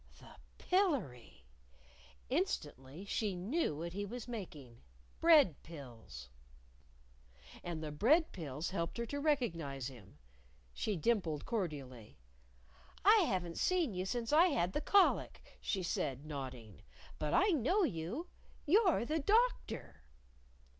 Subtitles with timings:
[0.17, 1.45] The Pillery!
[2.27, 4.81] Instantly she knew what he was making
[5.19, 6.27] bread pills.
[7.63, 10.17] And the bread pills helped her to recognize him.
[10.73, 12.17] She dimpled cordially.
[13.05, 16.81] "I haven't seen you since I had the colic," she said, nodding,
[17.19, 18.27] "but I know you.
[18.65, 20.01] You're the Doctor!"